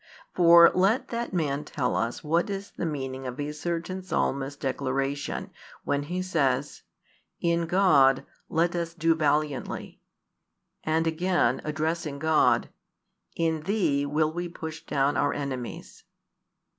[0.33, 5.51] For let that man tell us what is the meaning of a certain Psalmist's declaration,
[5.83, 6.81] when he says:
[7.39, 10.01] "In God" let us do valiantly;
[10.83, 12.69] and again, addressing God:
[13.35, 16.03] "In Thee" will we push down our enemies.